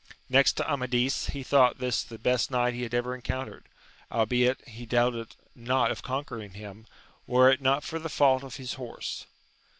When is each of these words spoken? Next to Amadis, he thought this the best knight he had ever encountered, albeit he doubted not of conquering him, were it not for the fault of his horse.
Next 0.29 0.53
to 0.53 0.67
Amadis, 0.67 1.27
he 1.27 1.43
thought 1.43 1.77
this 1.77 2.01
the 2.01 2.17
best 2.17 2.49
knight 2.49 2.73
he 2.73 2.81
had 2.81 2.93
ever 2.95 3.13
encountered, 3.13 3.65
albeit 4.11 4.67
he 4.67 4.87
doubted 4.87 5.35
not 5.55 5.91
of 5.91 6.01
conquering 6.01 6.53
him, 6.55 6.87
were 7.27 7.51
it 7.51 7.61
not 7.61 7.83
for 7.83 7.99
the 7.99 8.09
fault 8.09 8.41
of 8.43 8.55
his 8.55 8.73
horse. 8.81 9.27